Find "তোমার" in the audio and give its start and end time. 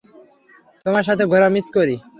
0.85-1.03